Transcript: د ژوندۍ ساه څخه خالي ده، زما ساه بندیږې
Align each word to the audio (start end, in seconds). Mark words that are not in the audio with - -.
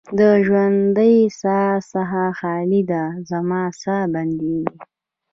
د 0.19 0.21
ژوندۍ 0.45 1.15
ساه 1.41 1.73
څخه 1.93 2.21
خالي 2.39 2.81
ده، 2.91 3.03
زما 3.29 3.61
ساه 3.81 4.05
بندیږې 4.13 4.71